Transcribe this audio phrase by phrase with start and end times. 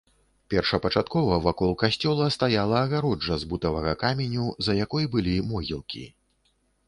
[0.51, 6.05] Першапачаткова вакол касцёла стаяла агароджа з бутавага каменю, за якой былі могілкі.